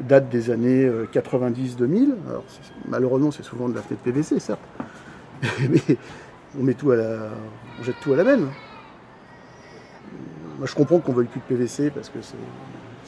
datent 0.00 0.28
des 0.30 0.50
années 0.50 0.84
euh, 0.84 1.06
90-2000. 1.12 2.14
Alors 2.28 2.44
c'est- 2.48 2.72
malheureusement, 2.88 3.30
c'est 3.30 3.42
souvent 3.42 3.68
de 3.68 3.74
la 3.74 3.82
fenêtre 3.82 4.02
PVC, 4.02 4.38
certes, 4.40 4.60
mais 5.70 5.96
on 6.58 6.62
met 6.62 6.74
tout 6.74 6.90
à 6.90 6.96
la, 6.96 7.30
on 7.80 7.82
jette 7.84 7.96
tout 8.02 8.12
à 8.12 8.16
la 8.16 8.24
benne. 8.24 8.48
Moi, 10.58 10.66
je 10.66 10.74
comprends 10.74 10.98
qu'on 11.00 11.12
veuille 11.12 11.26
plus 11.26 11.40
de 11.40 11.44
PVC 11.56 11.90
parce 11.90 12.08
que 12.08 12.18
c'est 12.20 12.36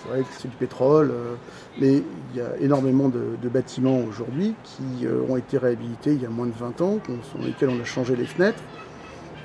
c'est 0.04 0.10
vrai 0.10 0.22
que 0.22 0.28
c'est 0.38 0.48
du 0.48 0.56
pétrole, 0.56 1.10
euh, 1.10 1.34
mais 1.80 2.02
il 2.32 2.36
y 2.36 2.40
a 2.40 2.56
énormément 2.60 3.08
de, 3.08 3.48
bâtiments 3.48 4.00
aujourd'hui 4.00 4.54
qui 4.64 5.06
euh, 5.06 5.22
ont 5.28 5.36
été 5.36 5.58
réhabilités 5.58 6.12
il 6.12 6.22
y 6.22 6.26
a 6.26 6.28
moins 6.28 6.46
de 6.46 6.52
20 6.52 6.80
ans, 6.80 6.98
sur 7.22 7.38
lesquels 7.38 7.68
on 7.68 7.80
a 7.80 7.84
changé 7.84 8.16
les 8.16 8.26
fenêtres. 8.26 8.62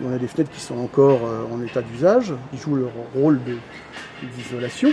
On 0.04 0.12
a 0.14 0.18
des 0.18 0.28
fenêtres 0.28 0.52
qui 0.52 0.62
sont 0.62 0.78
encore 0.78 1.20
euh, 1.26 1.44
en 1.54 1.62
état 1.62 1.82
d'usage, 1.82 2.34
qui 2.52 2.58
jouent 2.58 2.76
leur 2.76 2.92
rôle 3.14 3.40
d'isolation. 4.36 4.90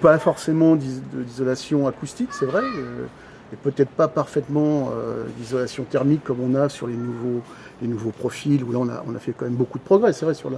Pas 0.00 0.18
forcément 0.18 0.76
d'isolation 0.76 1.86
acoustique, 1.86 2.30
c'est 2.32 2.46
vrai, 2.46 2.64
et 3.52 3.56
peut-être 3.56 3.90
pas 3.90 4.08
parfaitement 4.08 4.90
d'isolation 5.38 5.84
thermique 5.84 6.24
comme 6.24 6.40
on 6.40 6.56
a 6.56 6.68
sur 6.68 6.88
les 6.88 6.96
nouveaux, 6.96 7.40
les 7.80 7.86
nouveaux 7.86 8.10
profils, 8.10 8.64
où 8.64 8.72
là 8.72 8.78
on 8.80 8.88
a, 8.88 9.04
on 9.06 9.14
a 9.14 9.20
fait 9.20 9.32
quand 9.32 9.44
même 9.44 9.54
beaucoup 9.54 9.78
de 9.78 9.84
progrès, 9.84 10.12
c'est 10.12 10.24
vrai, 10.24 10.34
sur, 10.34 10.50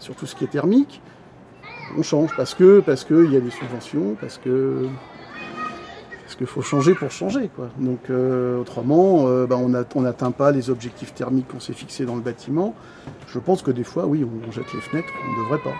sur 0.00 0.16
tout 0.16 0.26
ce 0.26 0.34
qui 0.34 0.42
est 0.42 0.48
thermique 0.48 1.00
on 1.96 2.02
change 2.02 2.30
parce 2.36 2.54
que 2.54 2.80
parce 2.80 3.04
que 3.04 3.24
il 3.24 3.32
y 3.32 3.36
a 3.36 3.40
des 3.40 3.50
subventions, 3.50 4.16
parce 4.20 4.38
que 4.38 4.88
Parce 6.24 6.36
qu'il 6.36 6.46
faut 6.46 6.60
changer 6.60 6.94
pour 6.94 7.10
changer. 7.10 7.48
Quoi. 7.48 7.70
Donc 7.78 8.10
euh, 8.10 8.60
autrement, 8.60 9.28
euh, 9.28 9.46
bah, 9.46 9.56
on 9.56 10.00
n'atteint 10.02 10.30
pas 10.30 10.52
les 10.52 10.68
objectifs 10.68 11.14
thermiques 11.14 11.48
qu'on 11.48 11.58
s'est 11.58 11.72
fixés 11.72 12.04
dans 12.04 12.16
le 12.16 12.20
bâtiment. 12.20 12.74
Je 13.28 13.38
pense 13.38 13.62
que 13.62 13.70
des 13.70 13.82
fois, 13.84 14.04
oui, 14.04 14.24
on, 14.24 14.52
jette 14.52 14.70
les 14.74 14.80
fenêtres, 14.82 15.08
on 15.26 15.32
ne 15.32 15.44
devrait 15.44 15.62
pas. 15.62 15.74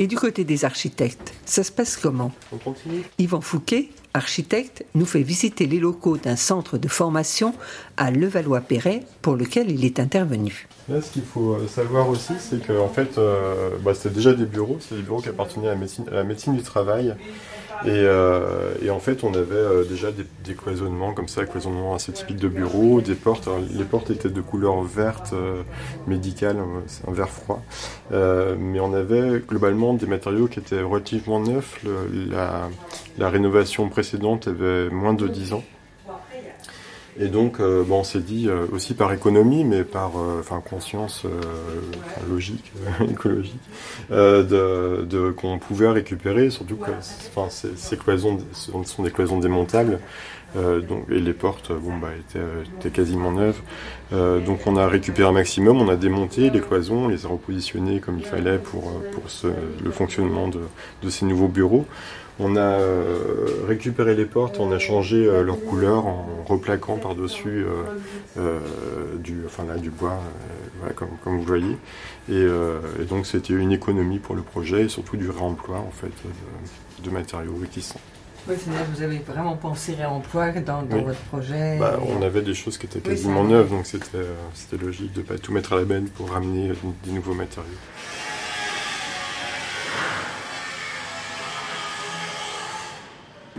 Et 0.00 0.08
du 0.08 0.16
côté 0.16 0.42
des 0.42 0.64
architectes, 0.64 1.32
ça 1.44 1.62
se 1.62 1.70
passe 1.70 1.96
comment? 1.96 2.32
On 2.52 2.56
continue? 2.56 3.04
Yvan 3.18 3.40
Fouquet, 3.40 3.90
architecte, 4.14 4.84
nous 4.94 5.06
fait 5.06 5.22
visiter 5.22 5.66
les 5.66 5.78
locaux 5.78 6.16
d'un 6.16 6.36
centre 6.36 6.78
de 6.78 6.88
formation 6.88 7.54
à 7.96 8.10
Levallois-Perret 8.10 9.00
pour 9.22 9.36
lequel 9.36 9.70
il 9.70 9.84
est 9.84 10.00
intervenu. 10.00 10.68
Là, 10.88 11.00
ce 11.00 11.10
qu'il 11.10 11.22
faut 11.22 11.52
euh, 11.52 11.66
savoir 11.68 12.08
aussi, 12.08 12.34
c'est 12.38 12.66
qu'en 12.66 12.88
fait, 12.88 13.18
euh, 13.18 13.70
bah, 13.84 13.94
c'était 13.94 14.14
déjà 14.14 14.32
des 14.32 14.46
bureaux, 14.46 14.78
c'est 14.80 14.96
des 14.96 15.02
bureaux 15.02 15.20
qui 15.20 15.28
appartenaient 15.28 15.68
à 15.68 15.76
la 16.10 16.24
médecine 16.24 16.56
du 16.56 16.62
travail. 16.62 17.14
Et, 17.84 17.88
euh, 17.90 18.74
et, 18.80 18.90
en 18.90 19.00
fait, 19.00 19.24
on 19.24 19.34
avait 19.34 19.54
euh, 19.54 19.84
déjà 19.84 20.12
des, 20.12 20.24
des, 20.44 20.54
cloisonnements 20.54 21.12
comme 21.12 21.26
ça, 21.26 21.44
cloisonnements 21.44 21.94
assez 21.94 22.12
typiques 22.12 22.36
de 22.36 22.48
bureaux, 22.48 23.00
des 23.00 23.14
portes. 23.14 23.48
Alors, 23.48 23.60
les 23.60 23.84
portes 23.84 24.10
étaient 24.10 24.28
de 24.28 24.40
couleur 24.40 24.82
verte 24.82 25.32
euh, 25.32 25.62
médicale, 26.06 26.58
c'est 26.86 27.08
un 27.08 27.12
vert 27.12 27.28
froid. 27.28 27.62
mais 28.10 28.80
on 28.80 28.92
avait 28.94 29.40
globalement 29.40 29.94
des 29.94 30.06
matériaux 30.06 30.46
qui 30.46 30.60
étaient 30.60 30.82
relativement 30.82 31.40
neufs. 31.40 31.82
Le, 31.84 32.30
la, 32.30 32.68
la 33.18 33.28
rénovation 33.28 33.88
précédente 33.88 34.48
avait 34.48 34.88
moins 34.90 35.14
de 35.14 35.26
10 35.26 35.54
ans. 35.54 35.64
Et 37.20 37.28
donc, 37.28 37.60
euh, 37.60 37.84
bon, 37.84 38.00
on 38.00 38.04
s'est 38.04 38.20
dit 38.20 38.48
euh, 38.48 38.66
aussi 38.72 38.94
par 38.94 39.12
économie, 39.12 39.64
mais 39.64 39.84
par 39.84 40.12
euh, 40.16 40.40
enfin 40.40 40.60
conscience 40.60 41.24
logique, 42.28 42.72
écologique, 43.10 43.60
de, 44.10 45.04
de 45.04 45.30
qu'on 45.30 45.58
pouvait 45.58 45.88
récupérer, 45.88 46.50
surtout 46.50 46.76
que 46.76 46.90
enfin, 46.90 47.50
ces, 47.50 47.76
ces 47.76 47.96
cloisons 47.96 48.38
sont, 48.52 48.84
sont, 48.84 49.02
des 49.02 49.10
cloisons 49.10 49.38
démontables. 49.38 49.98
donc, 50.54 51.06
et 51.10 51.18
les 51.18 51.32
portes 51.32 51.72
bon, 51.72 51.98
bah, 51.98 52.08
étaient, 52.18 52.40
étaient 52.78 52.90
quasiment 52.90 53.32
neuves. 53.32 53.60
donc 54.10 54.66
on 54.66 54.76
a 54.76 54.86
récupéré 54.86 55.28
un 55.28 55.32
maximum, 55.32 55.80
on 55.80 55.88
a 55.88 55.96
démonté 55.96 56.50
les 56.50 56.60
cloisons, 56.60 57.06
on 57.06 57.08
les 57.08 57.24
a 57.26 57.28
repositionnées 57.28 58.00
comme 58.00 58.18
il 58.18 58.24
fallait 58.24 58.58
pour, 58.58 58.92
pour 59.12 59.30
ce, 59.30 59.48
le 59.82 59.90
fonctionnement 59.90 60.48
de, 60.48 60.60
de 61.02 61.10
ces 61.10 61.26
nouveaux 61.26 61.48
bureaux. 61.48 61.86
On 62.44 62.56
a 62.56 62.60
euh, 62.60 63.64
récupéré 63.68 64.16
les 64.16 64.24
portes, 64.24 64.58
on 64.58 64.72
a 64.72 64.78
changé 64.80 65.26
euh, 65.26 65.44
leur 65.44 65.60
couleur 65.60 66.06
en 66.06 66.26
replaquant 66.44 66.96
par-dessus 66.96 67.64
euh, 68.36 68.58
du, 69.18 69.42
enfin 69.46 69.64
là, 69.64 69.76
du 69.76 69.90
bois, 69.90 70.18
voilà, 70.80 70.92
comme, 70.94 71.10
comme, 71.22 71.38
vous 71.38 71.44
voyez. 71.44 71.76
Et, 72.28 72.42
et 73.00 73.04
donc 73.04 73.26
c'était 73.26 73.52
une 73.52 73.70
économie 73.70 74.18
pour 74.18 74.34
le 74.34 74.42
projet 74.42 74.82
et 74.82 74.88
surtout 74.88 75.16
du 75.16 75.30
réemploi 75.30 75.78
en 75.78 75.90
fait 75.92 76.06
de, 76.08 77.04
de 77.04 77.10
matériaux 77.10 77.54
réticents. 77.60 78.00
Oui, 78.48 78.56
c'est-à-dire 78.58 78.86
que 78.86 78.96
vous 78.96 79.02
avez 79.02 79.18
vraiment 79.18 79.56
pensé 79.56 79.94
réemploi 79.94 80.50
dans, 80.50 80.82
dans 80.82 80.96
oui. 80.96 81.04
votre 81.04 81.20
projet 81.20 81.78
bah, 81.78 82.00
On 82.18 82.22
avait 82.22 82.42
des 82.42 82.54
choses 82.54 82.76
qui 82.76 82.86
étaient 82.86 82.98
quasiment 82.98 83.42
oui, 83.42 83.52
neuves, 83.52 83.70
donc 83.70 83.86
c'était 83.86 84.84
logique 84.84 85.12
de 85.12 85.20
ne 85.20 85.26
pas 85.26 85.38
tout 85.38 85.52
mettre 85.52 85.74
à 85.74 85.76
la 85.76 85.84
benne 85.84 86.08
pour 86.08 86.30
ramener 86.30 86.72
des 87.04 87.12
nouveaux 87.12 87.34
matériaux. 87.34 87.68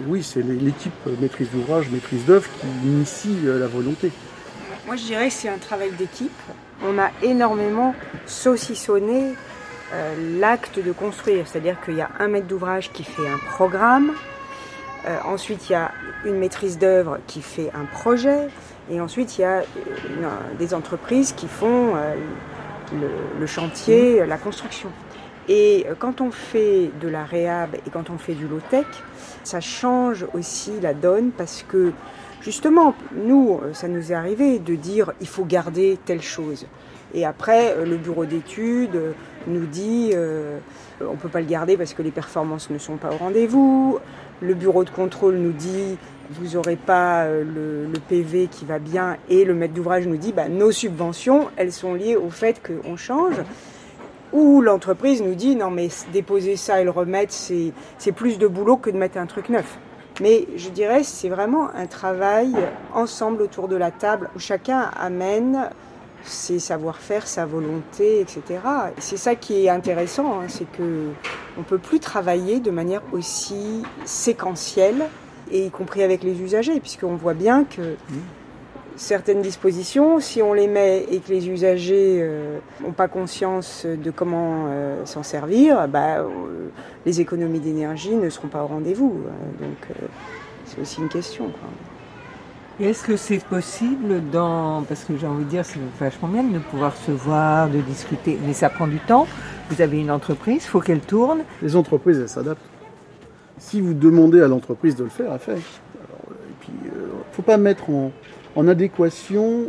Oui, 0.07 0.23
c'est 0.23 0.41
l'équipe 0.41 0.93
maîtrise 1.19 1.49
d'ouvrage, 1.51 1.89
maîtrise 1.89 2.25
d'œuvre 2.25 2.49
qui 2.59 2.67
initie 2.87 3.37
la 3.43 3.67
volonté. 3.67 4.11
Moi, 4.85 4.95
je 4.95 5.03
dirais 5.03 5.27
que 5.27 5.33
c'est 5.33 5.49
un 5.49 5.59
travail 5.59 5.91
d'équipe. 5.91 6.31
On 6.83 6.97
a 6.97 7.11
énormément 7.21 7.95
saucissonné 8.25 9.33
euh, 9.93 10.39
l'acte 10.39 10.79
de 10.83 10.91
construire, 10.91 11.47
c'est-à-dire 11.47 11.79
qu'il 11.85 11.95
y 11.95 12.01
a 12.01 12.09
un 12.19 12.27
maître 12.27 12.47
d'ouvrage 12.47 12.91
qui 12.91 13.03
fait 13.03 13.27
un 13.27 13.37
programme, 13.37 14.13
euh, 15.05 15.17
ensuite 15.23 15.69
il 15.69 15.73
y 15.73 15.75
a 15.75 15.91
une 16.25 16.37
maîtrise 16.37 16.79
d'œuvre 16.79 17.19
qui 17.27 17.43
fait 17.43 17.69
un 17.75 17.85
projet, 17.85 18.47
et 18.89 18.99
ensuite 18.99 19.37
il 19.37 19.41
y 19.41 19.45
a 19.45 19.61
une, 20.09 20.57
des 20.57 20.73
entreprises 20.73 21.31
qui 21.33 21.47
font 21.47 21.95
euh, 21.95 22.15
le, 22.91 23.07
le, 23.39 23.45
chantier, 23.45 24.25
la 24.25 24.37
construction. 24.37 24.89
Et 25.49 25.85
quand 25.99 26.21
on 26.21 26.31
fait 26.31 26.89
de 27.01 27.07
la 27.07 27.25
réhab 27.25 27.75
et 27.75 27.89
quand 27.91 28.09
on 28.09 28.17
fait 28.17 28.33
du 28.33 28.47
low-tech, 28.47 28.85
ça 29.43 29.59
change 29.59 30.25
aussi 30.33 30.71
la 30.81 30.93
donne 30.93 31.31
parce 31.31 31.65
que 31.67 31.91
justement, 32.41 32.95
nous, 33.13 33.59
ça 33.73 33.87
nous 33.87 34.11
est 34.11 34.15
arrivé 34.15 34.59
de 34.59 34.75
dire 34.75 35.11
il 35.19 35.27
faut 35.27 35.45
garder 35.45 35.97
telle 36.05 36.21
chose. 36.21 36.65
Et 37.13 37.25
après, 37.25 37.75
le 37.85 37.97
bureau 37.97 38.25
d'études 38.25 38.99
nous 39.47 39.65
dit 39.65 40.11
euh, 40.13 40.57
on 41.01 41.11
ne 41.11 41.17
peut 41.17 41.29
pas 41.29 41.41
le 41.41 41.47
garder 41.47 41.75
parce 41.77 41.93
que 41.93 42.01
les 42.01 42.11
performances 42.11 42.69
ne 42.69 42.77
sont 42.77 42.95
pas 42.95 43.11
au 43.11 43.17
rendez-vous. 43.17 43.99
Le 44.41 44.53
bureau 44.53 44.83
de 44.83 44.89
contrôle 44.89 45.35
nous 45.35 45.51
dit 45.51 45.97
vous 46.31 46.55
n'aurez 46.55 46.77
pas 46.77 47.27
le, 47.27 47.85
le, 47.85 47.99
PV 47.99 48.47
qui 48.47 48.65
va 48.65 48.79
bien. 48.79 49.17
Et 49.29 49.43
le 49.43 49.53
maître 49.53 49.73
d'ouvrage 49.73 50.07
nous 50.07 50.17
dit 50.17 50.31
bah, 50.31 50.47
nos 50.47 50.71
subventions, 50.71 51.49
elles 51.57 51.73
sont 51.73 51.93
liées 51.93 52.15
au 52.15 52.29
fait 52.29 52.61
qu'on 52.65 52.95
change 52.95 53.35
où 54.33 54.61
l'entreprise 54.61 55.21
nous 55.21 55.35
dit 55.35 55.55
non 55.55 55.69
mais 55.69 55.89
déposer 56.11 56.55
ça 56.55 56.81
et 56.81 56.83
le 56.83 56.89
remettre 56.89 57.33
c'est 57.33 58.11
plus 58.11 58.37
de 58.37 58.47
boulot 58.47 58.77
que 58.77 58.89
de 58.89 58.97
mettre 58.97 59.17
un 59.17 59.25
truc 59.25 59.49
neuf. 59.49 59.77
Mais 60.21 60.47
je 60.57 60.69
dirais 60.69 61.03
c'est 61.03 61.29
vraiment 61.29 61.69
un 61.73 61.85
travail 61.85 62.53
ensemble 62.93 63.41
autour 63.41 63.67
de 63.67 63.75
la 63.75 63.91
table 63.91 64.29
où 64.35 64.39
chacun 64.39 64.91
amène 64.99 65.69
ses 66.23 66.59
savoir-faire, 66.59 67.27
sa 67.27 67.45
volonté, 67.45 68.21
etc. 68.21 68.41
C'est 68.97 69.17
ça 69.17 69.35
qui 69.35 69.65
est 69.65 69.69
intéressant, 69.69 70.39
hein, 70.39 70.45
c'est 70.47 70.69
que 70.71 71.09
on 71.57 71.63
peut 71.63 71.77
plus 71.77 71.99
travailler 71.99 72.59
de 72.59 72.71
manière 72.71 73.01
aussi 73.11 73.83
séquentielle 74.05 75.03
et 75.51 75.65
y 75.65 75.69
compris 75.69 76.01
avec 76.01 76.23
les 76.23 76.41
usagers, 76.41 76.79
puisqu'on 76.79 77.15
voit 77.15 77.33
bien 77.33 77.65
que 77.65 77.81
mmh 77.81 78.42
certaines 78.95 79.41
dispositions, 79.41 80.19
si 80.19 80.41
on 80.41 80.53
les 80.53 80.67
met 80.67 81.05
et 81.11 81.19
que 81.19 81.29
les 81.29 81.49
usagers 81.49 82.17
n'ont 82.81 82.89
euh, 82.89 82.91
pas 82.95 83.07
conscience 83.07 83.85
de 83.85 84.11
comment 84.11 84.65
euh, 84.67 85.05
s'en 85.05 85.23
servir, 85.23 85.87
bah, 85.87 86.19
euh, 86.19 86.27
les 87.05 87.21
économies 87.21 87.59
d'énergie 87.59 88.15
ne 88.15 88.29
seront 88.29 88.47
pas 88.47 88.63
au 88.63 88.67
rendez-vous. 88.67 89.23
donc 89.59 89.97
c'est 90.65 90.81
aussi 90.81 91.01
une 91.01 91.09
question. 91.09 91.51
Est-ce 92.79 93.03
que 93.03 93.17
c'est 93.17 93.43
possible 93.43 94.29
dans... 94.31 94.83
Parce 94.83 95.03
que 95.03 95.15
j'ai 95.15 95.27
envie 95.27 95.43
de 95.43 95.49
dire, 95.49 95.63
c'est 95.63 95.79
vachement 95.99 96.27
bien 96.27 96.43
de 96.43 96.57
pouvoir 96.57 96.95
se 96.95 97.11
voir, 97.11 97.69
de 97.69 97.79
discuter, 97.79 98.39
mais 98.45 98.53
ça 98.53 98.69
prend 98.69 98.87
du 98.87 98.99
temps. 98.99 99.27
Vous 99.69 99.81
avez 99.81 99.99
une 99.99 100.09
entreprise, 100.09 100.63
il 100.63 100.67
faut 100.67 100.79
qu'elle 100.79 101.01
tourne. 101.01 101.41
Les 101.61 101.75
entreprises, 101.75 102.19
elles 102.19 102.29
s'adaptent. 102.29 102.61
Si 103.59 103.79
vous 103.79 103.93
demandez 103.93 104.41
à 104.41 104.47
l'entreprise 104.47 104.95
de 104.95 105.03
le 105.03 105.09
faire, 105.09 105.31
elle 105.31 105.39
fait. 105.39 105.51
Alors, 105.51 105.61
et 106.31 106.53
puis, 106.59 106.71
il 106.83 106.91
ne 106.91 107.07
faut 107.31 107.43
pas 107.43 107.57
mettre 107.57 107.91
en, 107.91 108.11
en 108.55 108.67
adéquation 108.67 109.67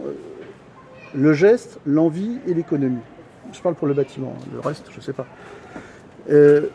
le 1.14 1.32
geste, 1.32 1.78
l'envie 1.86 2.38
et 2.46 2.54
l'économie. 2.54 3.02
Je 3.52 3.60
parle 3.60 3.74
pour 3.74 3.86
le 3.86 3.94
bâtiment, 3.94 4.34
le 4.52 4.60
reste, 4.60 4.86
je 4.90 4.96
ne 4.96 5.02
sais 5.02 5.12
pas. 5.12 5.26
Euh, 6.30 6.68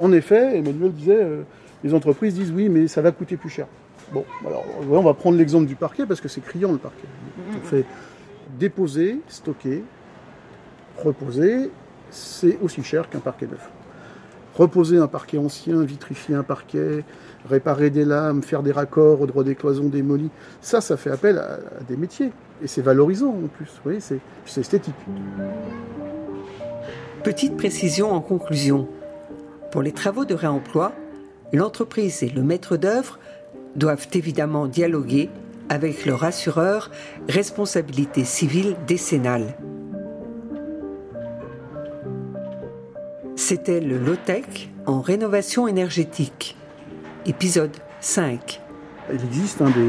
en 0.00 0.12
effet, 0.12 0.58
Emmanuel 0.58 0.92
disait, 0.92 1.22
euh, 1.22 1.42
les 1.84 1.94
entreprises 1.94 2.34
disent 2.34 2.50
oui, 2.50 2.68
mais 2.68 2.88
ça 2.88 3.02
va 3.02 3.12
coûter 3.12 3.36
plus 3.36 3.50
cher. 3.50 3.66
Bon, 4.12 4.24
alors 4.46 4.64
on 4.90 5.02
va 5.02 5.14
prendre 5.14 5.36
l'exemple 5.36 5.66
du 5.66 5.74
parquet 5.74 6.06
parce 6.06 6.20
que 6.20 6.28
c'est 6.28 6.40
criant 6.40 6.72
le 6.72 6.78
parquet. 6.78 7.06
On 7.56 7.66
fait 7.66 7.84
déposer, 8.58 9.20
stocker, 9.28 9.84
reposer, 10.96 11.70
c'est 12.10 12.58
aussi 12.62 12.82
cher 12.82 13.10
qu'un 13.10 13.20
parquet 13.20 13.46
neuf. 13.46 13.68
Reposer 14.58 14.98
un 14.98 15.06
parquet 15.06 15.38
ancien, 15.38 15.84
vitrifier 15.84 16.34
un 16.34 16.42
parquet, 16.42 17.04
réparer 17.48 17.90
des 17.90 18.04
lames, 18.04 18.42
faire 18.42 18.64
des 18.64 18.72
raccords 18.72 19.20
au 19.20 19.26
droit 19.26 19.44
des 19.44 19.54
cloisons 19.54 19.88
démolies, 19.88 20.30
ça, 20.60 20.80
ça 20.80 20.96
fait 20.96 21.10
appel 21.10 21.38
à, 21.38 21.60
des 21.88 21.96
métiers. 21.96 22.32
Et 22.60 22.66
c'est 22.66 22.82
valorisant 22.82 23.28
en 23.28 23.46
plus, 23.46 23.66
vous 23.66 23.82
voyez, 23.84 24.00
c'est 24.00 24.20
esthétique. 24.60 24.96
Petite 27.22 27.56
précision 27.56 28.10
en 28.12 28.20
conclusion. 28.20 28.88
Pour 29.70 29.82
les 29.82 29.92
travaux 29.92 30.24
de 30.24 30.34
réemploi, 30.34 30.92
l'entreprise 31.52 32.24
et 32.24 32.28
le 32.28 32.42
maître 32.42 32.76
d'œuvre 32.76 33.20
doivent 33.76 34.08
évidemment 34.12 34.66
dialoguer 34.66 35.30
avec 35.68 36.04
leur 36.04 36.24
assureur 36.24 36.90
responsabilité 37.28 38.24
civile 38.24 38.74
décennale. 38.88 39.54
C'était 43.48 43.80
le 43.80 43.96
Lotec 43.96 44.68
en 44.84 45.00
rénovation 45.00 45.66
énergétique 45.66 46.54
épisode 47.24 47.74
5. 48.02 48.60
Il 49.10 49.24
existe 49.24 49.62
hein, 49.62 49.70
des, 49.74 49.86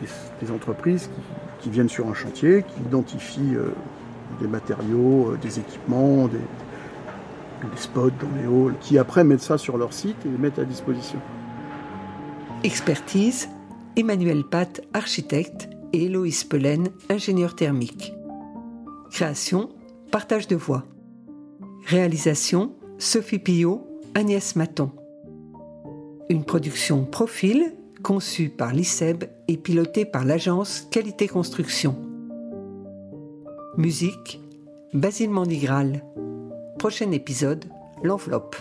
des, 0.00 0.08
des, 0.42 0.50
entreprises 0.50 1.06
qui, 1.06 1.22
qui, 1.60 1.70
viennent 1.70 1.88
sur 1.88 2.08
un 2.08 2.14
chantier, 2.14 2.64
qui 2.64 2.80
identifient 2.80 3.54
euh, 3.54 3.68
des 4.40 4.48
matériaux, 4.48 5.28
euh, 5.28 5.38
des 5.40 5.60
équipements, 5.60 6.26
des, 6.26 6.38
des, 6.38 7.76
spots 7.76 8.10
dans 8.10 8.40
les 8.40 8.44
halls, 8.44 8.74
qui 8.80 8.98
après 8.98 9.22
mettent 9.22 9.42
ça 9.42 9.56
sur 9.56 9.78
leur 9.78 9.92
site 9.92 10.16
et 10.26 10.28
les 10.28 10.38
mettent 10.38 10.58
à 10.58 10.64
disposition. 10.64 11.20
Expertise, 12.64 13.50
Emmanuel 13.94 14.42
Pat, 14.42 14.80
architecte, 14.94 15.68
et 15.92 16.06
Héloïse 16.06 16.42
Pelen, 16.42 16.88
ingénieur 17.08 17.54
thermique. 17.54 18.14
Création, 19.12 19.68
partage 20.10 20.48
de 20.48 20.56
voix. 20.56 20.82
Réalisation, 21.94 22.72
Sophie 22.98 23.38
Pillot, 23.38 23.86
Agnès 24.16 24.56
Maton. 24.56 24.90
Une 26.28 26.42
production 26.42 27.04
Profil 27.04 27.72
conçue 28.02 28.48
par 28.48 28.72
l'ICEB 28.72 29.26
et 29.46 29.56
pilotée 29.56 30.04
par 30.04 30.24
l'agence 30.24 30.88
Qualité 30.90 31.28
Construction. 31.28 31.94
Musique 33.76 34.40
Basile 34.92 35.30
Mandigral. 35.30 36.02
Prochain 36.80 37.12
épisode, 37.12 37.64
l'enveloppe. 38.02 38.56